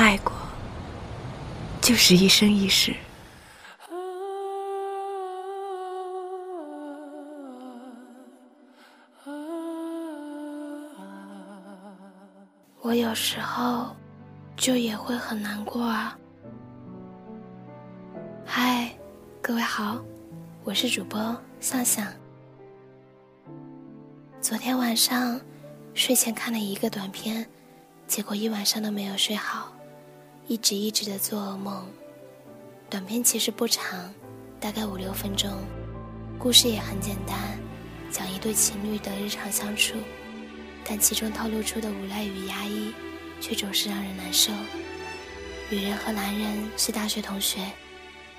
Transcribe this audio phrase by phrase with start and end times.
[0.00, 0.32] 爱过，
[1.82, 2.96] 就是一生一世。
[12.80, 13.94] 我有时候
[14.56, 16.18] 就也会很难过啊。
[18.46, 18.90] 嗨，
[19.42, 20.02] 各位好，
[20.64, 22.06] 我是主播向向。
[24.40, 25.38] 昨天晚上
[25.92, 27.46] 睡前看了一个短片，
[28.06, 29.70] 结果一晚上都没有睡好，
[30.50, 31.86] 一直一直的做噩梦。
[32.90, 34.12] 短片其实不长，
[34.58, 35.48] 大概五六分钟，
[36.40, 37.56] 故事也很简单，
[38.10, 39.94] 讲一对情侣的日常相处，
[40.84, 42.92] 但其中透露出的无奈与压抑，
[43.40, 44.50] 却总是让人难受。
[45.68, 47.60] 女人和男人是大学同学。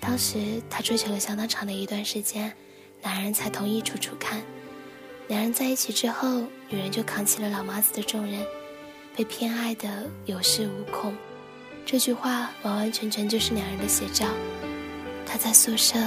[0.00, 2.52] 当时他追求了相当长的一段时间，
[3.00, 4.42] 男人才同意处处看。
[5.28, 8.44] 两人在一起之后，女人就扛起了老妈子的重任，
[9.14, 11.16] 被偏爱的有恃无恐。
[11.84, 14.26] 这句话完完全全就是两人的写照。
[15.26, 15.98] 他在宿舍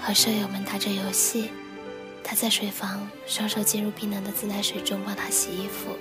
[0.00, 1.50] 和舍友们打着游戏，
[2.22, 5.96] 他在水房双手浸入冰冷的自来水中帮他洗衣服。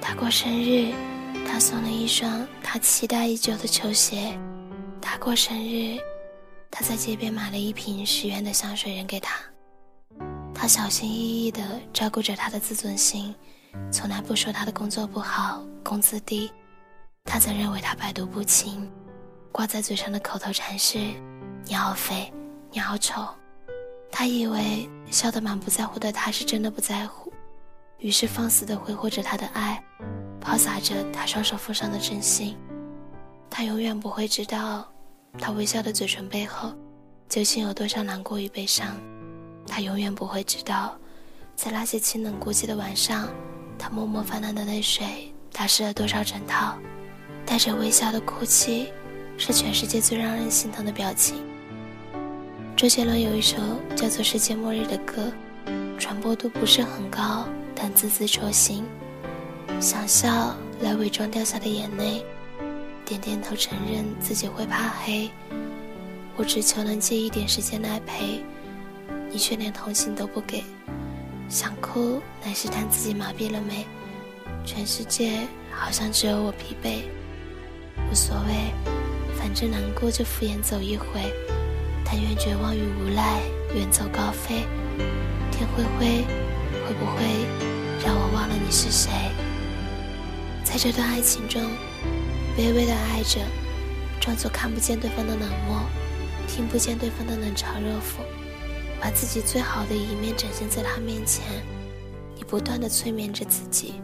[0.00, 0.92] 他过生日，
[1.46, 4.38] 他送了一双他期待已久的球鞋。
[5.00, 5.98] 他过生日。
[6.74, 9.38] 他在街边买了一瓶十元的香水扔给他，
[10.54, 13.34] 他小心翼翼地照顾着他的自尊心，
[13.92, 16.50] 从来不说他的工作不好、工资低，
[17.24, 18.86] 他曾认为他百毒不侵，
[19.50, 20.98] 挂在嘴上的口头禅是
[21.64, 22.30] “你好肥，
[22.70, 23.26] 你好丑”，
[24.12, 27.32] 他以为笑得满不在乎的他是真的不在乎，
[27.98, 29.82] 于是放肆地挥霍着他的爱，
[30.42, 32.54] 抛洒着他双手奉上的真心，
[33.48, 34.86] 他永远不会知道。
[35.38, 36.70] 他微笑的嘴唇背后，
[37.30, 39.00] 究竟有多少难过与悲伤？
[39.66, 40.98] 他永远不会知道，
[41.56, 43.30] 在那些清冷孤寂的晚上，
[43.78, 46.76] 他默默泛滥的泪水打湿了多少枕套。
[47.52, 48.90] 带着微笑的哭泣，
[49.36, 51.44] 是全世界最让人心疼的表情。
[52.74, 53.58] 周杰伦有一首
[53.94, 55.30] 叫做《世界末日》的歌，
[55.98, 58.86] 传播度不是很高，但字字戳心。
[59.82, 62.24] 想笑来伪装掉下的眼泪。
[63.04, 65.30] 点点头，承认自己会怕黑。
[66.36, 68.42] 我只求能借一点时间来陪，
[69.30, 70.64] 你却连同情都不给。
[71.50, 73.84] 想哭，乃是叹自己麻痹了没？
[74.64, 77.02] 全世界好像只有我疲惫。
[78.12, 78.74] 无所谓，
[79.38, 81.06] 反正难过就敷衍走一回。
[82.04, 83.40] 但愿绝望与无赖
[83.74, 84.66] 远走高飞。
[85.50, 86.22] 天灰灰，
[86.86, 87.24] 会不会
[88.04, 89.10] 让我忘了你是谁？
[90.62, 91.62] 在这段爱情中。
[92.54, 93.40] 卑微的爱着，
[94.20, 95.80] 装作看不见对方的冷漠，
[96.46, 98.20] 听不见对方的冷嘲热讽，
[99.00, 101.42] 把自己最好的一面展现在他面前。
[102.36, 104.02] 你不断的催眠着自己，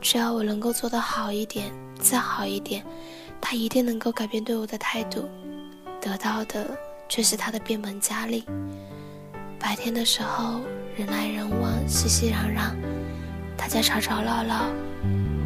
[0.00, 1.70] 只要我能够做得好一点，
[2.00, 2.84] 再好一点，
[3.40, 5.28] 他一定能够改变对我的态度。
[6.00, 6.70] 得到的
[7.08, 8.44] 却是他的变本加厉。
[9.58, 10.60] 白天的时候，
[10.96, 12.74] 人来人往，熙熙攘攘，
[13.56, 14.64] 大家吵吵闹闹。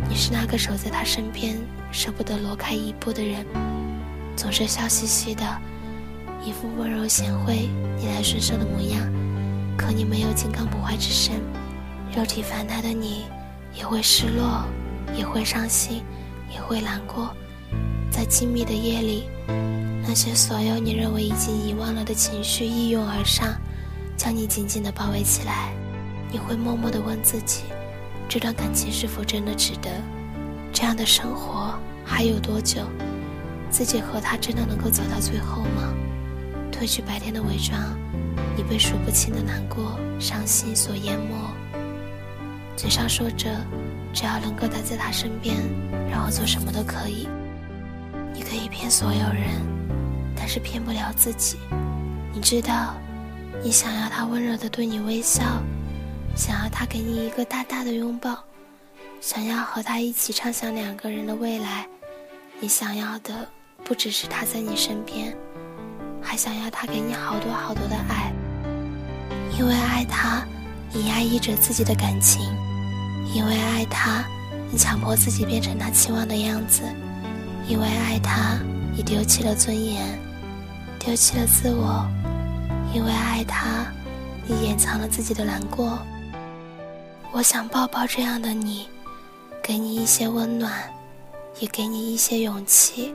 [0.08, 1.56] 你是那个守在他身边、
[1.90, 3.44] 舍不得挪开一步的人，
[4.36, 5.42] 总是笑嘻嘻的，
[6.44, 9.00] 一副温柔贤惠、逆来顺受的模样。
[9.76, 11.34] 可你没有金刚不坏之身，
[12.14, 13.24] 肉体凡胎的你，
[13.74, 14.64] 也会失落，
[15.16, 16.02] 也会伤心，
[16.52, 17.34] 也会难过。
[18.10, 19.24] 在静谧的夜里，
[20.02, 23.54] 那些所有你认为已经遗忘了的情绪一涌而上，
[24.16, 25.72] 将你紧紧地包围起来。
[26.30, 27.64] 你会默默地问自己。
[28.28, 29.90] 这段感情是否真的值得？
[30.72, 32.82] 这样的生活还有多久？
[33.70, 35.92] 自己和他真的能够走到最后吗？
[36.72, 37.80] 褪去白天的伪装，
[38.56, 41.34] 你被数不清的难过、伤心所淹没。
[42.76, 43.48] 嘴上说着，
[44.12, 45.56] 只要能够待在他身边，
[46.10, 47.28] 让我做什么都可以。
[48.32, 49.48] 你可以骗所有人，
[50.36, 51.56] 但是骗不了自己。
[52.32, 52.94] 你知道，
[53.62, 55.42] 你想要他温柔的对你微笑。
[56.36, 58.36] 想要他给你一个大大的拥抱，
[59.20, 61.86] 想要和他一起畅想两个人的未来。
[62.58, 63.48] 你想要的
[63.84, 65.32] 不只是他在你身边，
[66.20, 68.32] 还想要他给你好多好多的爱。
[69.56, 70.44] 因为爱他，
[70.96, 72.40] 你压抑着自己的感情；
[73.34, 74.24] 因为爱他，
[74.70, 76.84] 你强迫自己变成他期望的样子；
[77.66, 78.60] 因为爱他，
[78.96, 80.16] 你丢弃了尊严，
[81.00, 82.06] 丢弃了自我；
[82.94, 83.92] 因为爱他，
[84.46, 85.98] 你掩藏了自己的难过。
[87.32, 88.88] 我想抱抱这样的你，
[89.60, 90.72] 给你一些温暖，
[91.58, 93.12] 也给你一些勇气。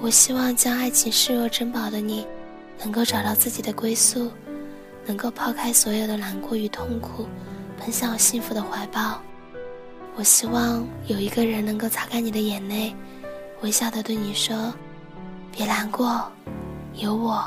[0.00, 2.24] 我希望将爱情视若珍宝的你，
[2.80, 4.30] 能够找到自己的归宿，
[5.08, 7.26] 能够抛开所有的难过与痛苦，
[7.78, 9.18] 奔向幸福的怀抱。
[10.16, 12.94] 我希望有一个人能够擦干你的眼泪，
[13.62, 14.70] 微笑的对你说
[15.50, 16.30] ：“别难过，
[16.92, 17.42] 有我。”